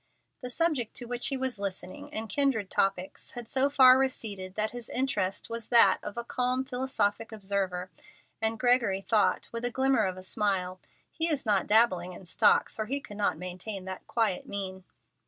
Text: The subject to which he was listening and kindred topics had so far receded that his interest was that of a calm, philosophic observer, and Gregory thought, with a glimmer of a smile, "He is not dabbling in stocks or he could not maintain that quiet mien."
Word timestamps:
The 0.41 0.49
subject 0.49 0.95
to 0.95 1.05
which 1.05 1.27
he 1.27 1.37
was 1.37 1.59
listening 1.59 2.11
and 2.11 2.27
kindred 2.27 2.71
topics 2.71 3.33
had 3.33 3.47
so 3.47 3.69
far 3.69 3.99
receded 3.99 4.55
that 4.55 4.71
his 4.71 4.89
interest 4.89 5.47
was 5.47 5.67
that 5.67 5.99
of 6.01 6.17
a 6.17 6.23
calm, 6.23 6.65
philosophic 6.65 7.31
observer, 7.31 7.91
and 8.41 8.57
Gregory 8.57 9.01
thought, 9.01 9.47
with 9.51 9.63
a 9.63 9.69
glimmer 9.69 10.05
of 10.05 10.17
a 10.17 10.23
smile, 10.23 10.79
"He 11.11 11.29
is 11.29 11.45
not 11.45 11.67
dabbling 11.67 12.13
in 12.13 12.25
stocks 12.25 12.79
or 12.79 12.85
he 12.87 12.99
could 12.99 13.17
not 13.17 13.37
maintain 13.37 13.85
that 13.85 14.07
quiet 14.07 14.47
mien." 14.47 14.85